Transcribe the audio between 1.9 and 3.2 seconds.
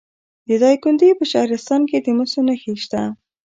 د مسو نښې شته.